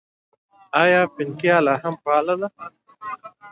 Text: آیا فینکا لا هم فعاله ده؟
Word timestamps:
آیا 0.81 1.01
فینکا 1.13 1.57
لا 1.65 1.73
هم 1.83 1.93
فعاله 2.03 2.35
ده؟ 2.41 2.47